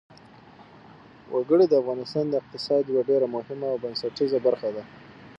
[1.35, 4.83] وګړي د افغانستان د اقتصاد یوه ډېره مهمه او بنسټیزه برخه ده.